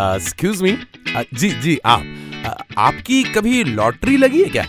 Excuse 0.00 0.62
me 0.62 0.76
जी 1.34 1.50
जी, 1.50 1.78
आप 1.84 2.04
आपकी 2.78 3.22
कभी 3.22 3.64
लॉटरी 3.64 4.16
लगी 4.16 4.42
है 4.42 4.48
क्या? 4.48 4.66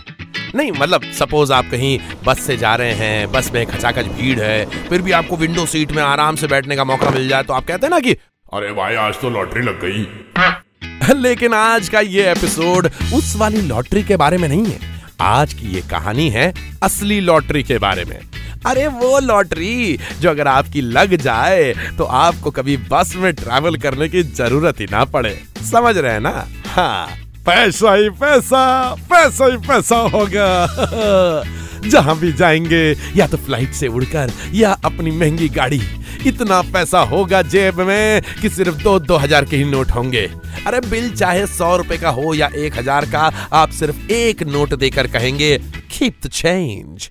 नहीं 0.54 0.72
मतलब 0.72 1.02
सपोज़ 1.18 1.52
आप 1.52 1.70
कहीं 1.70 1.98
बस 2.24 2.40
से 2.40 2.56
जा 2.56 2.74
रहे 2.76 2.92
हैं, 2.92 3.32
बस 3.32 3.50
में 3.54 3.66
खचाखच 3.66 4.06
भीड़ 4.06 4.40
है, 4.40 4.88
फिर 4.88 5.02
भी 5.02 5.12
आपको 5.12 5.36
विंडो 5.36 5.66
सीट 5.66 5.92
में 5.92 6.02
आराम 6.02 6.36
से 6.36 6.46
बैठने 6.46 6.76
का 6.76 6.84
मौका 6.84 7.10
मिल 7.10 7.28
जाए 7.28 7.42
तो 7.42 7.52
आप 7.52 7.66
कहते 7.66 7.86
हैं 7.86 7.90
ना 7.90 8.00
कि, 8.00 8.12
अरे 8.52 8.72
भाई, 8.72 8.94
आज 8.94 9.14
तो 9.14 9.30
लॉटरी 9.30 9.62
लग 9.62 9.80
गई। 9.84 11.14
लेकिन 11.20 11.54
आज 11.54 11.88
का 11.88 12.00
ये 12.00 12.30
एपिसोड 12.32 12.86
उस 13.14 13.34
वाली 13.36 13.60
लॉटरी 13.60 14.02
के 14.02 14.16
बारे 14.16 14.38
में 14.38 14.48
नहीं 14.48 14.66
है। 14.66 14.78
आज 15.20 15.54
की 15.54 15.74
ये 15.74 15.80
कहानी 15.80 16.30
है 16.30 16.52
असली 16.82 17.20
लॉटरी 17.20 17.62
के 17.62 17.78
बारे 17.78 18.04
में। 18.04 18.18
अरे 18.66 18.86
वो 18.86 19.18
लॉटरी 19.18 19.98
जो 20.20 20.30
अगर 20.30 20.48
आपकी 20.48 20.80
लग 20.80 21.14
जाए 21.16 21.72
तो 21.98 22.04
आपको 22.04 22.50
कभी 22.50 22.76
बस 22.90 23.12
में 23.16 23.32
ट्रैवल 23.32 23.76
करने 23.76 24.08
की 24.08 24.22
ज़रूरत 24.22 24.80
ही 24.80 24.86
ना 24.90 25.04
पड़े। 25.04 25.38
समझ 25.70 25.96
रहे 25.96 26.12
हैं 26.12 26.20
ना? 26.20 26.46
हाँ। 26.66 27.06
पैसा 27.46 27.94
ही 27.94 28.10
पैसा 28.10 28.94
पैसा 29.10 29.46
ही 29.46 29.56
पैसा 29.56 29.96
होगा। 29.96 31.42
जहाँ 31.88 32.16
भी 32.18 32.32
जाएँगे, 32.32 32.96
या 33.16 33.26
तो 33.26 33.36
फ़्लाइट 33.36 33.72
से 33.72 33.88
उड़कर, 33.88 34.32
या 34.54 34.72
अपनी 34.84 35.10
महँगी 35.10 35.48
गाड़ी। 35.48 35.80
इतना 36.26 36.60
पैसा 36.62 37.00
होगा 37.00 37.40
जेब 37.42 37.80
में 37.80 38.22
कि 38.42 38.48
सिर्फ़ 38.48 38.82
दो 38.82 38.98
दो 38.98 39.16
हज़ार 39.16 39.44
के 39.44 39.56
ही 39.56 39.64
नोट 39.64 39.90
होंगे। 39.90 40.22
अरे 40.66 40.80
बिल 40.80 41.10
चाहे 41.14 41.46
सौ 41.46 41.76
रुपए 41.76 41.96
का 41.98 42.10
हो 42.10 42.34
या 42.34 42.50
एक 42.56 42.78
हज़ार 42.78 43.04
का, 43.04 43.32
आप 43.52 43.70
सिर्फ़ 43.70 44.10
एक 44.12 44.42
नोट 44.42 44.74
देकर 44.74 45.06
कहेंगे 45.06 45.56
कीप 45.90 46.26
द 46.26 46.28
चेंज 46.28 47.10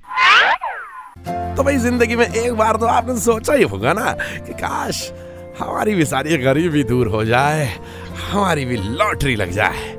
तो 1.56 1.64
भाई 1.64 1.78
ज़िंदगी 1.78 2.16
में 2.16 2.26
एक 2.26 2.54
बार 2.54 2.76
तो 2.76 2.86
आपने 2.88 3.20
सोचा 3.20 3.54
ही 3.54 3.64
होगा 3.64 3.94
ना 3.94 4.12
कि 4.38 4.54
काश 4.54 5.12
हमारी 5.60 5.96
भी 5.96 6.06
सारी 6.06 6.38
गरीबी 6.38 6.84
दूर 6.84 7.08
हो 7.08 7.24
जाए, 7.26 7.66
हमारी 8.22 8.66
भी 8.66 8.78
लॉटरी 8.78 9.36
लग 9.36 9.52
जाए। 9.52 9.90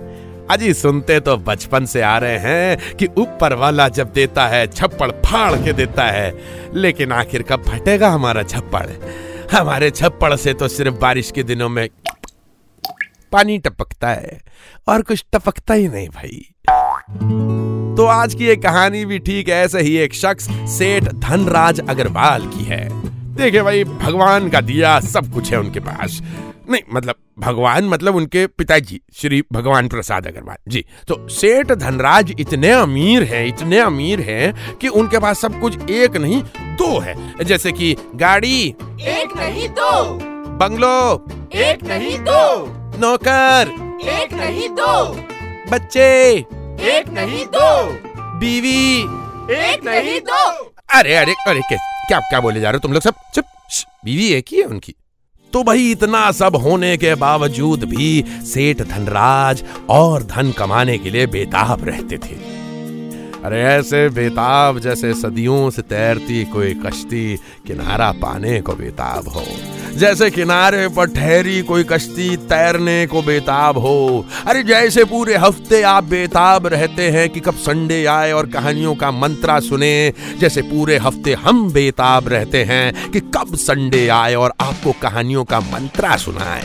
अजी, 0.51 0.73
सुनते 0.75 1.19
तो 1.21 1.37
बचपन 1.39 1.85
से 1.85 2.01
आ 2.03 2.17
रहे 2.19 2.39
हैं 2.39 2.97
कि 2.97 3.07
ऊपर 3.19 3.55
वाला 3.55 3.89
जब 3.89 4.13
देता 4.13 4.47
है, 4.47 4.67
छप्पड़ 4.67 5.11
फाड़ 5.27 5.55
के 5.55 5.73
देता 5.73 6.05
है। 6.05 6.33
लेकिन 6.75 7.13
आखिर 7.13 7.43
कब 7.43 7.65
फटेगा 7.65 8.09
हमारा 8.09 8.43
छप्पड़? 8.43 8.87
हमारे 9.53 9.91
छप्पड़ 9.91 10.35
से 10.37 10.55
तो 10.55 10.69
सिर्फ़ 10.69 10.97
बारिश 10.97 11.31
के 11.31 11.43
दिनों 11.43 11.69
में 11.69 11.89
पानी 13.33 13.59
टपकता 13.59 14.09
है, 14.09 14.41
और 14.89 15.03
कुछ 15.03 15.25
टपकता 15.33 15.75
ही 15.75 15.89
नहीं 15.89 16.09
भाई। 16.09 17.72
तो 17.97 18.05
आज 18.07 18.35
की 18.35 18.45
ये 18.45 18.55
कहानी 18.57 19.05
भी 19.05 19.19
ठीक 19.19 19.49
ऐसे 19.49 19.81
ही 19.81 19.97
एक 19.97 20.15
शख्स 20.15 20.47
सेठ 20.71 21.05
धनराज 21.05 21.81
अग्रवाल 21.81 22.47
की 22.47 22.65
है। 22.65 22.89
देखिए 23.37 23.63
भाई 23.63 23.83
भगवान 23.85 24.49
का 24.51 24.61
दिया 24.61 24.99
सब 25.01 25.33
कुछ 25.35 25.51
है 25.53 25.59
उनके 25.61 25.81
पास। 25.81 26.21
नहीं 26.71 26.81
मतलब 26.95 27.15
भगवान 27.39 27.85
मतलब 27.85 28.17
उनके 28.17 28.47
पिताजी 28.47 29.01
श्री 29.15 29.43
भगवान 29.53 29.89
प्रसाद 29.89 30.27
अग्रवाल। 30.27 30.57
जी 30.69 30.85
तो 31.09 31.29
सेठ 31.29 31.73
धनराज 31.73 32.35
इतने 32.41 32.71
अमीर 32.71 33.23
हैं 33.23 33.45
इतने 33.47 33.79
अमीर 33.79 34.21
हैं 34.21 34.79
कि 34.79 34.89
उनके 34.89 35.19
पास 35.19 35.41
सब 35.41 35.61
कुछ 35.61 35.91
एक 35.91 36.17
नहीं 36.17 36.43
दो 36.79 36.99
है। 37.01 37.45
जैसे 37.45 37.73
कि 37.73 37.95
गाड़ी 38.15 38.63
एक 38.67 39.37
नहीं 39.37 39.69
दो। 39.71 40.03
बंगलो 40.59 41.27
एक 41.59 41.85
नहीं 41.85 42.19
दो। 42.21 42.67
नौकर 43.01 43.77
एक 44.11 44.35
नहीं 44.35 44.69
दो। 44.71 45.05
बच्चे 45.71 46.45
एक 46.83 47.09
नहीं 47.09 47.45
दो। 47.47 47.69
बीवी। 48.39 49.01
एक 49.55 49.85
नहीं 49.85 50.21
दो। 50.21 50.47
अरे 50.95 51.15
अरे 51.15 51.35
अरे 51.49 51.61
क्या 51.61 51.79
क्या 52.09 52.19
क्या 52.21 52.41
बोले 52.41 52.61
जा 52.61 52.71
रहे 52.71 52.77
हो 52.77 52.79
तुम 52.79 52.93
लोग 52.93 53.03
सब? 53.03 53.15
चुप 53.35 53.45
बीवी 54.05 54.29
एक 54.29 54.47
ही 54.51 54.59
है 54.59 54.65
उनकी। 54.65 54.95
तो 55.53 55.63
भाई 55.65 55.91
इतना 55.91 56.31
सब 56.33 56.57
होने 56.57 56.97
के 56.97 57.15
बावजूद 57.15 57.85
भी 57.85 58.25
सेठ 58.29 58.83
धनराज 58.83 59.65
और 59.91 60.23
धन 60.23 60.53
कमाने 60.53 60.99
के 60.99 61.11
लिए 61.11 61.27
बेताब 61.27 61.85
रहते 61.85 62.19
थे। 62.19 62.37
अरे 63.45 63.63
ऐसे 63.63 64.09
बेताब 64.09 64.79
जैसे 64.79 65.15
सदियों 65.15 65.71
से 65.71 65.83
तैरती 65.83 66.45
कोई 66.45 66.75
कश्ती 66.75 67.37
किनारा 67.67 68.13
पाने 68.13 68.61
को 68.61 68.73
बेताब 68.73 69.29
हो। 69.29 69.45
जैसे 69.93 70.31
किनारे 70.31 70.87
पर 70.89 71.07
ठहरी 71.07 71.61
कोई 71.63 71.85
कश्ती 71.85 72.37
तैरने 72.49 73.07
को 73.07 73.23
बेताब 73.23 73.79
हो। 73.79 74.25
अरे 74.47 74.63
जैसे 74.63 75.05
पूरे 75.05 75.37
हफ़्ते 75.37 75.83
आप 75.83 76.05
बेताब 76.05 76.67
रहते 76.67 77.09
हैं 77.11 77.29
कि 77.29 77.41
कब 77.41 77.55
संडे 77.57 78.05
आए 78.05 78.33
और 78.33 78.47
कहानियों 78.47 78.95
का 78.95 79.11
मंत्रा 79.11 79.59
सुने, 79.61 80.13
जैसे 80.41 80.63
पूरे 80.63 80.97
हफ़्ते 80.99 81.35
हम 81.35 81.71
बेताब 81.73 82.29
रहते 82.29 82.65
हैं 82.65 83.11
कि 83.11 83.21
कब 83.37 83.55
संडे 83.57 84.07
आए 84.09 84.35
और 84.35 84.53
आपको 84.61 84.93
कहानियों 84.93 85.45
का 85.45 85.61
मंत्रा 85.61 86.17
सुनाए। 86.17 86.65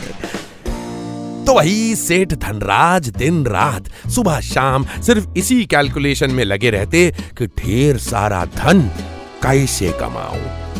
तो 1.46 1.54
वही 1.54 1.94
सेठ 1.96 2.32
धनराज 2.34 3.08
दिन 3.08 3.44
रात, 3.46 3.84
सुबह 4.10 4.40
शाम 4.40 4.84
सिर्फ़ 5.02 5.28
इसी 5.36 5.64
कैलकुलेशन 5.66 6.30
में 6.30 6.44
लगे 6.44 6.70
रहते 6.70 7.10
कि 7.38 7.46
ढेर 7.58 7.98
सारा 7.98 8.44
धन 8.56 8.82
कैसे 9.42 9.92
कमाऊं। 10.00 10.77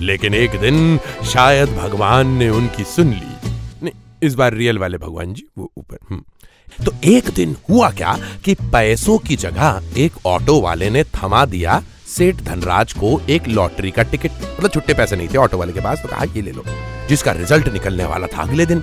लेकिन 0.00 0.34
एक 0.34 0.50
दिन 0.50 0.98
शायद 1.24 1.68
भगवान 1.68 2.26
ने 2.26 2.48
उनकी 2.48 2.84
सुन 2.84 3.10
ली। 3.10 3.50
नहीं, 3.82 3.92
इस 4.22 4.34
बार 4.34 4.54
रियल 4.54 4.78
वाले 4.78 4.98
भगवान 4.98 5.34
जी, 5.34 5.46
वो 5.58 5.72
ऊपर 5.76 5.98
हम्म। 6.10 6.84
तो 6.84 6.92
एक 7.04 7.30
दिन 7.30 7.56
हुआ 7.70 7.90
क्या 7.90 8.18
कि 8.44 8.54
पैसों 8.54 9.18
की 9.18 9.36
जगह 9.36 9.82
एक 9.96 10.26
ऑटो 10.26 10.60
वाले 10.60 10.90
ने 10.90 11.04
थमा 11.04 11.44
दिया 11.44 11.82
सेठ 12.06 12.36
धनराज 12.36 12.92
को 12.92 13.20
एक 13.30 13.48
लॉटरी 13.48 13.90
का 13.90 14.02
टिकट। 14.02 14.30
मतलब 14.30 14.70
छुट्टे 14.70 14.94
पैसे 14.94 15.16
नहीं 15.16 15.28
थे 15.28 15.38
ऑटो 15.38 15.58
वाले 15.58 15.72
के 15.72 15.80
पास 15.80 16.02
तो 16.02 16.08
कहा, 16.08 16.24
ये 16.24 16.42
ले 16.42 16.52
लो। 16.52 16.64
जिसका 17.08 17.32
रिज़ल्ट 17.32 17.68
निकलने 17.68 18.04
वाला 18.04 18.26
था 18.26 18.42
अगले 18.42 18.66
दिन। 18.66 18.82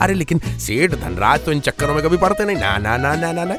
अरे, 0.00 0.14
लेकिन 0.14 0.38
सेठ 0.38 0.94
धनराज 0.94 1.44
तो 1.44 1.52
इन 1.52 1.60
चक्करों 1.60 1.94
में 1.94 2.02
कभी 2.04 2.16
पड़ते 2.16 2.44
नहीं। 2.44 2.56
ना 2.56 2.76
ना 2.78 2.96
ना 2.96 3.14
ना 3.14 3.32
ना 3.32 3.44
ना। 3.44 3.56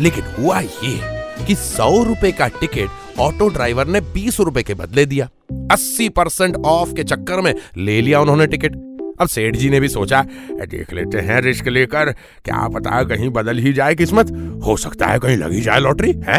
लेकिन 0.00 0.24
हुआ 0.38 0.60
ये 0.60 1.00
कि 1.46 1.54
सौ 1.54 2.02
रुपए 2.02 2.32
का 2.32 2.48
टिकट 2.48 3.18
ऑटो 3.18 3.48
ड्राइवर 3.48 3.86
ने 3.86 4.00
बीस 4.00 4.40
रुपए 4.40 4.62
के 4.62 4.74
बदले 4.74 5.06
दिया। 5.06 5.28
अस्सी 5.70 6.08
परसेंट 6.08 6.56
ऑफ़ 6.56 6.94
के 6.94 7.04
चक्कर 7.04 7.40
में 7.40 7.54
ले 7.76 8.00
लिया 8.00 8.20
उन्होंने 8.20 8.46
टिकट। 8.46 8.76
अब 9.20 9.28
सेठ 9.28 9.56
जी 9.56 9.70
ने 9.70 9.80
भी 9.80 9.88
सोचा 9.88 10.22
देख 10.52 10.92
लेते 10.92 11.18
हैं 11.18 11.40
रिस्क 11.40 11.68
लेकर, 11.68 12.10
क्या 12.44 12.68
पता 12.68 13.02
कहीं 13.04 13.28
बदल 13.30 13.58
ही 13.58 13.72
जाए 13.72 13.94
किस्मत। 13.94 14.30
हो 14.64 14.76
सकता 14.76 15.06
है 15.06 15.18
कहीं 15.18 15.36
लगी 15.36 15.60
जाए 15.60 15.80
लॉटरी, 15.80 16.12
है? 16.28 16.38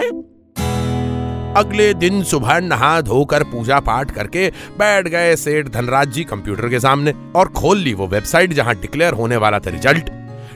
अगले 1.58 1.94
दिन 1.94 2.22
सुबह 2.24 2.60
नहा 2.60 3.00
धोकर 3.02 3.44
पूजा 3.44 3.80
पाठ 3.80 4.12
करके 4.12 4.48
बैठ 4.80 5.08
गए 5.08 5.36
सेठ 5.36 5.68
धनराज 5.68 6.12
जी 6.12 6.24
कंप्यूटर 6.24 6.70
के 6.70 6.80
सामने 6.80 7.14
और 7.36 7.48
खोल 7.52 7.78
ली 7.78 7.94
वो 7.94 8.08
वेबसाइट 8.08 8.54
जहाँ 8.54 8.76
डिक्लेयर 8.76 9.14
होने 9.14 9.38
वाला 9.38 9.60
था 9.60 9.70
रिज़ल्ट। 9.70 10.10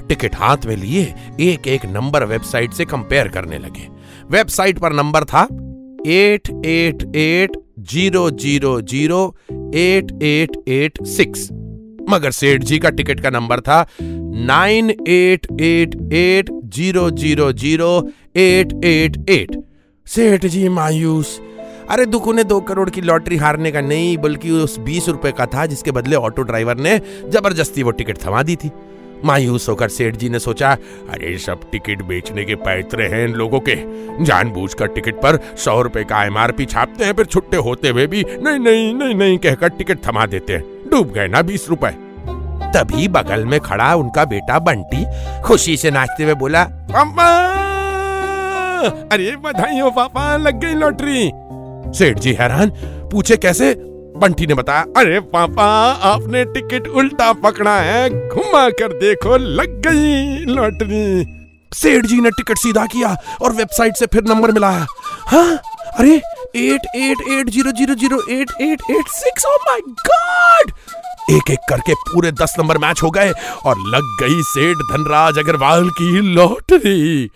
टिकट 0.10 0.36
हाथ 0.36 0.66
में 0.66 0.76
लिए 0.76 1.14
एक 1.42 1.68
एक 1.68 1.86
नंबर 1.86 2.26
वेबसाइट 2.26 2.74
से 2.74 2.86
कंपेयर 2.86 3.28
करने 3.28 3.58
लगे। 3.58 3.88
वेबसाइट 4.32 4.80
पर 4.80 4.94
नंबर 4.94 5.24
था 5.24 5.44
eight 6.08 6.50
eight 6.66 7.04
eight 7.16 7.58
zero 7.92 8.30
zero 8.32 8.80
zero 8.82 9.22
eight 9.76 10.12
eight 10.24 10.58
eight 10.70 11.04
six. 11.08 11.48
मगर 12.10 12.32
सेठ 12.32 12.64
जी 12.64 12.80
का 12.80 12.90
टिकट 12.90 13.20
का 13.20 13.30
नंबर 13.30 13.60
था 13.60 13.86
nine 14.02 14.90
eight 14.90 15.48
eight 15.62 15.96
eight 16.14 16.50
zero 16.76 17.10
zero 17.12 17.52
zero 17.54 17.92
eight 18.38 18.74
eight 18.86 19.30
eight. 19.30 19.56
सेठ 20.08 20.46
जी 20.46 20.68
मायूस। 20.70 21.40
अरे 21.90 22.06
दुखू 22.06 22.34
ने 22.34 22.44
दो 22.44 22.60
करोड़ 22.62 22.90
की 22.90 23.02
लॉटरी 23.02 23.38
हारने 23.38 23.72
का 23.72 23.82
नहीं, 23.82 24.18
बल्कि 24.18 24.52
उस 24.54 24.78
बीस 24.80 25.10
रुपए 25.10 25.32
का 25.32 25.46
था, 25.46 25.66
जिसके 25.66 25.92
बदले 25.92 26.16
ऑटो 26.18 26.42
ड्राइवर 26.44 26.78
ने 26.78 26.98
ज़बरदस्ती 27.30 27.84
वो 27.84 27.92
टिकट 27.92 28.18
थमा 28.18 28.44
दी 28.44 28.56
थी। 28.56 28.72
मायूस 29.24 29.70
होकर 29.70 29.90
सेठ 29.90 30.16
जी 30.16 30.30
ने 30.30 30.40
सोचा, 30.40 30.72
अरे, 31.10 31.38
सब 31.38 31.60
टिकट 31.72 32.02
बेचने 32.02 32.46
के 32.46 32.56
पैतरे 32.56 33.08
हैं 33.08 33.28
इन 33.28 33.34
लोगों 33.34 33.60
के। 33.60 33.76
जानबूझकर 34.24 34.88
टिकट 34.88 35.16
पर 35.16 35.40
सौ 35.58 35.82
रुपए 35.82 36.04
का 36.04 36.24
एमआरपी 36.24 36.66
छापते 36.66 37.06
हैं, 37.06 37.14
फिर 37.14 37.26
छुट्टे 37.26 37.58
होते 37.58 37.90
हुए 37.90 38.08
भी 38.08 38.26
नहीं 38.40 38.60
नहीं 38.60 38.94
नहीं 38.94 39.16
नहीं 39.16 39.38
कहकर 39.38 39.70
टिकट 39.70 40.00
थमा 40.08 40.26
देते 40.26 40.54
हैं। 40.54 40.90
डूब 40.92 41.12
गए 41.12 41.28
ना 41.28 41.42
बीस 41.42 41.70
रुपए। 41.70 41.96
तभी 42.76 43.08
बगल 43.08 43.46
में 43.46 43.60
खड़ा 43.60 43.96
उनका 43.96 44.26
बेटा 44.26 44.60
बंटी 44.60 45.06
खुशी 45.42 45.78
से 45.78 45.92
नाचते 45.92 46.24
हुए 46.24 46.34
बोला 46.34 46.64
पापा 46.64 47.28
अरे 49.12 49.36
बधाई 49.36 49.80
हो 49.80 49.92
पापा, 49.92 50.38
लग 50.38 50.60
गई 50.60 50.74
लॉटरी! 50.74 51.32
सेठ 51.98 52.20
जी 52.20 52.34
हैरान, 52.34 52.70
पूछे 53.12 53.38
कैसे? 53.38 53.95
बंटी 54.18 54.48
ने 54.48 54.54
बताया, 54.54 54.82
अरे 54.98 55.20
पापा, 55.34 55.66
आपने 56.10 56.44
टिकट 56.46 56.88
उल्टा 56.88 57.32
पकड़ा 57.34 57.78
है, 57.80 58.10
घुमा 58.30 58.70
कर 58.70 58.94
देखो, 59.00 59.38
लग 59.38 59.82
गई 59.88 60.54
लॉटरी। 60.54 61.26
सेठ 61.72 62.06
जी 62.06 62.20
ने 62.22 62.30
टिकट 62.30 62.58
सीधा 62.58 62.86
किया 62.86 63.16
और 63.42 63.54
वेबसाइट 63.54 63.96
से 63.96 64.06
फिर 64.06 64.24
नंबर 64.24 64.52
मिलाया। 64.52 64.86
हाँ? 65.28 65.60
अरे, 66.00 66.16
eight 66.56 66.86
eight 66.96 67.22
eight, 67.30 67.50
zero 67.50 67.72
zero 67.72 67.96
zero, 67.96 68.22
eight 68.32 68.52
eight 68.62 68.82
eight 68.92 69.08
six 69.08 69.46
oh 69.46 69.56
my 69.68 69.80
God 70.08 70.72
एक 71.32 71.50
एक 71.52 71.60
करके 71.70 71.94
पूरे 71.94 72.32
दस 72.32 72.56
नंबर 72.60 72.78
मैच 72.78 73.02
हो 73.04 73.10
गए 73.12 73.32
और 73.66 73.76
लग 73.88 74.16
गई 74.22 74.42
सेठ 74.44 74.78
धनराज 74.92 75.38
अग्रवाल 75.38 75.90
की 75.90 76.22
लॉटरी। 76.34 77.30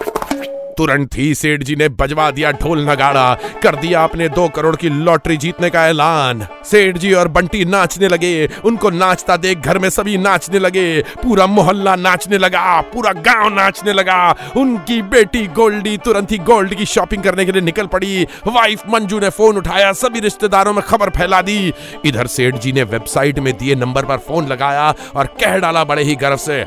तुरंत 0.79 1.17
ही 1.17 1.33
सेठ 1.35 1.63
जी 1.63 1.75
ने 1.75 1.87
बजवा 1.89 2.29
दिया 2.31 2.51
ढोल 2.51 2.83
नगाड़ा, 2.89 3.33
कर 3.63 3.75
दिया 3.75 4.03
अपने 4.03 4.29
दो 4.29 4.47
करोड़ 4.47 4.75
की 4.75 4.89
लॉटरी 4.89 5.37
जीतने 5.37 5.69
का 5.69 5.85
ऐलान। 5.87 6.45
सेठ 6.65 6.97
जी 6.97 7.13
और 7.13 7.27
बंटी 7.27 7.65
नाचने 7.65 8.07
लगे, 8.07 8.49
उनको 8.65 8.89
नाचता 8.89 9.37
देख 9.37 9.57
घर 9.57 9.79
में 9.79 9.89
सभी 9.89 10.17
नाचने 10.17 10.59
लगे, 10.59 11.01
पूरा 11.23 11.47
मोहल्ला 11.47 11.95
नाचने 11.95 12.37
लगा, 12.37 12.81
पूरा 12.93 13.13
गाँव 13.13 13.53
नाचने 13.55 13.93
लगा। 13.93 14.35
उनकी 14.57 15.01
बेटी 15.01 15.45
गोल्डी 15.53 15.97
तुरंत 15.97 16.31
ही 16.31 16.37
गोल्ड 16.37 16.73
की 16.73 16.85
शॉपिंग 16.85 17.23
करने 17.23 17.45
के 17.45 17.51
लिए 17.51 17.61
निकल 17.61 17.87
पड़ी। 17.87 18.25
वाइफ 18.47 18.83
मंजू 18.89 19.19
ने 19.19 19.29
फ़ोन 19.29 19.57
उठाया, 19.57 19.93
सभी 19.93 20.19
रिश्तेदारों 20.19 20.73
में 20.73 20.83
खबर 20.83 21.09
फैला 21.09 21.41
दी। 21.41 21.73
इधर 22.05 22.27
सेठ 22.27 22.55
जी 22.55 22.71
ने 22.71 22.83
वेबसाइट 22.85 23.39
में 23.39 23.57
दिए 23.57 23.75
नंबर 23.75 24.05
पर 24.05 24.17
फ़ोन 24.17 24.47
लगाया 24.47 24.93
और 25.15 25.35
कह 25.41 25.57
डाला 25.57 25.83
बड़े 25.83 26.03
ही 26.03 26.15
गर्व 26.15 26.37
से 26.39 26.63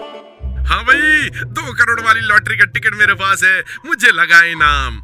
हाँ 0.72 0.82
भाई 0.84 1.28
दो 1.46 1.72
करोड़ 1.74 2.00
वाली 2.00 2.20
लॉटरी 2.20 2.56
का 2.56 2.64
टिकट 2.64 2.94
मेरे 2.98 3.14
पास 3.14 3.42
है 3.44 3.60
मुझे 3.86 4.10
लगा 4.10 4.40
इनाम। 4.42 4.94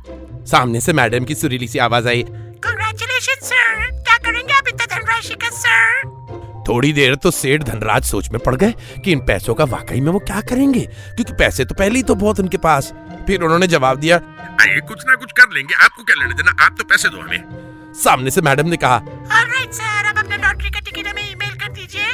सामने 0.44 0.81
से 0.81 0.93
मैडम 0.93 1.25
की 1.25 1.35
सुरीली 1.35 1.69
सी 1.69 1.79
आवाज़ 1.79 2.09
आई। 2.09 2.23
कंग्रेचुलेशन 2.65 3.44
सर 3.47 3.85
क्या 3.99 4.17
करेंगे 4.19 4.55
आप 4.55 4.69
इतना 4.69 4.87
धनराशि 4.94 5.35
का 5.35 5.50
सर 5.56 6.65
थोड़ी 6.69 6.93
देर 6.93 7.15
तो 7.15 7.31
सेठ 7.31 7.62
धनराज 7.62 8.05
सोच 8.05 8.31
में 8.31 8.41
पड़ 8.41 8.55
गए 8.55 8.73
कि 9.05 9.12
इन 9.12 9.20
पैसों 9.26 9.55
का 9.55 9.65
वाकई 9.67 10.00
में 10.00 10.11
वो 10.12 10.19
क्या 10.23 10.41
करेंगे 10.49 10.81
क्योंकि 10.81 11.32
पैसे 11.35 11.65
तो 11.65 11.75
पहले 11.75 11.97
ही 11.97 12.03
तो 12.03 12.15
बहुत 12.15 12.41
उनके 12.41 12.59
पास। 12.59 12.93
फिर 13.26 13.43
उन्होंने 13.43 13.67
जवाब 13.67 14.00
दिया 14.00 14.17
आइए 14.61 14.81
कुछ 14.88 15.05
ना 15.09 15.15
कुछ 15.15 15.32
कर 15.32 15.55
लेंगे 15.55 15.75
आपको 15.75 16.03
क्या 16.03 16.17
लेने 16.17 16.35
देना? 16.35 16.56
आप 16.65 16.76
तो 16.79 16.85
पैसे 16.85 17.09
दो 17.09 17.20
हमें। 17.20 17.93
सामने 18.05 18.31
से 18.31 18.41
मैडम 18.41 18.69
ने 18.69 18.76
कहा 18.76 18.97
ऑलराइट 18.97 19.73
सर 19.75 20.09
अब 20.09 20.19
अपना 20.19 20.49
लॉटरी 20.49 20.70
का 20.70 20.81
टिकट 20.81 21.09
हमें 21.09 21.31
ईमेल 21.31 21.55
कर 21.56 21.73
दीजिए। 21.73 22.12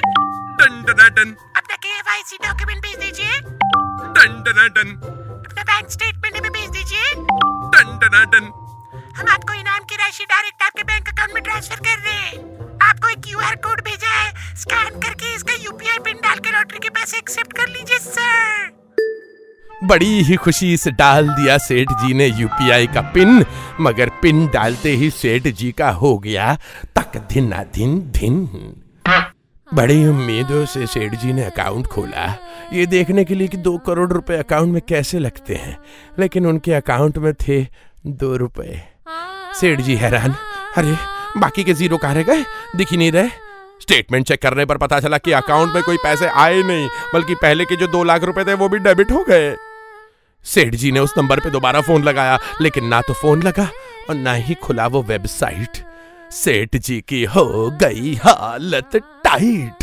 डन 0.59 0.83
डना 0.87 1.09
डन। 1.09 1.35
अपना 1.57 1.77
केवाईसी 1.77 2.37
डॉक्यूमेंट 2.45 2.83
भेज 2.83 2.94
दीजिए 4.25 4.43
डन 4.43 4.43
डना 4.43 4.67
डन 4.69 4.91
अपना 5.47 5.63
बैंक 5.63 5.91
स्टेटमेंट 5.91 6.37
हमें 6.37 6.53
भेज 6.53 6.69
दीजिए। 6.71 7.15
डन 7.75 7.99
डना 7.99 8.25
डन 8.25 8.45
हम 9.17 9.27
आपको 9.29 9.53
इनाम 9.53 9.81
की 9.81 9.97
राशि 9.97 10.25
डायरेक्ट 10.25 10.63
आपके 10.63 10.83
बैंक 10.83 11.09
अकाउंट 11.09 11.35
में 11.35 11.43
ट्रांसफ़र 11.43 11.77
कर 11.77 11.99
रहे 11.99 12.13
हैं। 12.13 12.39
आपको 12.83 13.09
एक 13.09 13.19
क्यूआर 13.19 13.55
कोड 13.57 13.81
भेजा 13.81 14.11
है। 14.11 14.57
स्कैन 14.57 15.01
करके 15.01 15.35
इसका 15.35 15.55
यूपीआई 15.55 15.99
पिन 15.99 16.17
डाल 16.17 16.39
के 16.39 16.51
लॉटरी 16.51 16.79
के 16.79 16.89
पैसे 16.89 17.19
एक्सेप्ट 17.19 17.53
कर 17.53 17.69
लीजिए 17.69 17.99
सर 17.99 18.73
बड़ी 19.85 20.23
ही 20.23 20.37
खुशी 20.37 20.77
से 20.77 20.91
डाल 20.91 21.29
दिया 21.29 21.59
सेठ 21.59 21.89
जी 21.93 22.15
ने 22.15 22.27
यूपीआई 22.27 22.87
का 22.87 23.01
पिन 23.01 23.45
मगर 23.81 24.09
पिन 24.09 24.47
डालते 24.47 24.91
ही 24.91 25.11
सेठ 25.11 25.43
जी 25.43 25.73
का 25.73 25.91
हो 25.91 26.19
गया 26.19 26.59
तक 26.97 27.17
दिन 27.17 27.51
दिन 27.51 28.01
दिन। 28.01 28.84
बड़ी 29.75 30.07
उम्मीदों 30.07 30.65
से 30.65 30.87
सेठ 30.87 31.15
जी 31.15 31.33
ने 31.33 31.45
अकाउंट 31.45 31.87
खोला। 31.87 32.25
ये 32.73 32.85
देखने 32.87 33.25
के 33.25 33.35
लिए 33.35 33.49
कि 33.49 33.57
दो 33.57 33.77
करोड़ 33.79 34.13
रुपए 34.13 34.37
अकाउंट 34.37 34.73
में 34.73 34.81
कैसे 34.89 35.19
लगते 35.19 35.55
हैं 35.55 35.77
लेकिन 36.19 36.47
उनके 36.47 36.73
अकाउंट 36.73 37.19
में 37.19 37.33
थे 37.39 37.61
दो 38.07 38.37
रुपए। 38.37 38.81
सेठ 39.61 39.81
जी 39.81 39.95
हैरान। 39.95 40.35
अरे 40.77 40.97
बाकी 41.39 41.65
के 41.65 41.75
ज़ीरो 41.75 41.97
कहा 41.97 42.15
गए? 42.15 42.45
दिख 42.77 42.91
ही 42.91 42.97
नहीं 42.97 43.13
रहे। 43.13 43.29
स्टेटमेंट 43.81 44.27
चेक 44.27 44.43
करने 44.43 44.65
पर 44.65 44.77
पता 44.77 45.01
चला 45.01 45.19
कि 45.19 45.33
अकाउंट 45.33 45.75
में 45.75 45.83
कोई 45.83 45.97
पैसे 45.97 46.27
आए 46.27 46.63
नहीं 46.63 46.89
बल्कि 47.15 47.35
पहले 47.35 47.65
के 47.65 47.77
जो 47.77 47.87
दो 47.87 48.03
लाख 48.05 48.25
रुपए 48.25 48.45
थे 48.45 48.55
वो 48.55 48.69
भी 48.69 48.79
डेबिट 48.79 49.13
हो 49.13 49.25
गए। 49.29 49.55
सेठ 50.45 50.75
जी 50.75 50.93
ने 50.93 51.01
उस 51.01 51.15
नंबर 51.19 51.41
पे 51.41 51.51
दोबारा 51.51 51.81
फ़ोन 51.81 52.03
लगाया 52.03 52.39
लेकिन 52.61 52.87
ना 52.87 53.01
तो 53.01 53.15
फ़ोन 53.15 53.43
लगा 53.43 53.69
और 54.11 54.15
ना 54.15 54.33
ही 54.35 54.55
खुला 54.55 54.87
वो 54.87 55.03
वेबसाइट। 55.03 55.85
सेठ 56.33 56.77
जी 56.77 57.01
की 57.01 57.25
हो 57.27 57.71
गई 57.83 58.15
हालत 58.17 59.01
टाइट 59.35 59.83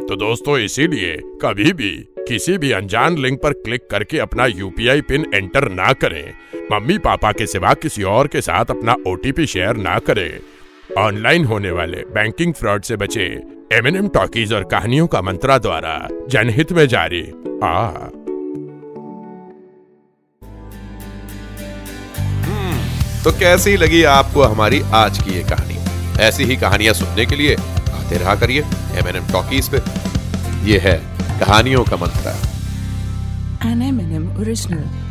तो 0.00 0.16
दोस्तों 0.16 0.56
इसीलिए 0.58 1.16
कभी 1.42 1.72
भी 1.72 1.90
किसी 2.28 2.56
भी 2.58 2.70
अनजान 2.72 3.18
लिंक 3.18 3.38
पर 3.42 3.52
क्लिक 3.52 3.86
करके 3.90 4.18
अपना 4.18 4.46
यूपीआई 4.46 5.00
पिन 5.00 5.26
एंटर 5.34 5.68
ना 5.70 5.92
करें। 5.92 6.32
मम्मी 6.72 6.96
पापा 6.98 7.32
के 7.32 7.46
सिवा 7.46 7.74
किसी 7.74 8.02
और 8.02 8.26
के 8.26 8.40
साथ 8.40 8.70
अपना 8.70 8.94
ओटीपी 9.06 9.46
शेयर 9.46 9.76
ना 9.76 9.98
करें। 9.98 10.40
ऑनलाइन 10.98 11.44
होने 11.44 11.70
वाले 11.70 12.04
बैंकिंग 12.14 12.54
फ्रॉड 12.54 12.82
से 12.82 12.96
बचे 12.96 13.26
एम 13.72 13.86
एन 13.86 14.08
टॉकीज 14.08 14.52
और 14.52 14.64
कहानियों 14.64 15.06
का 15.06 15.22
मंत्रा 15.22 15.58
द्वारा 15.58 15.96
जनहित 16.28 16.72
में 16.72 16.86
जारी। 16.88 17.22
आ। 17.64 17.90
तो 23.24 23.38
कैसी 23.38 23.76
लगी 23.76 24.02
आपको 24.10 24.42
हमारी 24.42 24.80
आज 24.94 25.22
की 25.22 25.30
ये 25.30 25.42
कहानी? 25.42 25.79
ऐसी 26.20 26.44
ही 26.44 26.56
कहानियाँ 26.56 26.94
सुनने 26.94 27.26
के 27.26 27.36
लिए 27.36 27.54
आते 27.54 28.18
रहा 28.18 28.34
करिए 28.34 28.64
एम 29.00 29.08
एन 29.08 29.16
एम 29.16 29.32
टॉकीज 29.32 29.68
पे 29.74 29.82
ये 30.70 30.78
है 30.78 30.96
कहानियों 31.40 31.84
का 31.84 31.96
मंत्रा 31.96 32.34
एन 33.70 33.82
एम 33.82 34.00
original. 34.40 35.09